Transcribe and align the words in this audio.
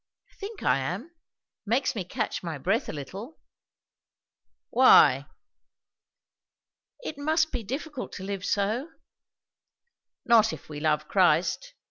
"I 0.31 0.33
think 0.33 0.63
I 0.63 0.79
am. 0.79 1.03
It 1.03 1.09
makes 1.67 1.93
me 1.93 2.03
catch 2.03 2.41
my 2.41 2.57
breath 2.57 2.89
a 2.89 2.91
little." 2.91 3.37
"Why?" 4.71 5.27
"It 7.03 7.19
must 7.19 7.51
be 7.51 7.61
difficult 7.61 8.11
to 8.13 8.23
live 8.23 8.43
so." 8.43 8.89
"Not 10.25 10.53
if 10.53 10.69
we 10.69 10.79
love 10.79 11.07
Christ. 11.07 11.75